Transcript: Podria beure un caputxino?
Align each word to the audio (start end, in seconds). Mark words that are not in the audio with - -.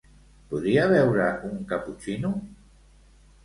Podria 0.53 0.85
beure 0.93 1.29
un 1.51 1.61
caputxino? 1.75 2.35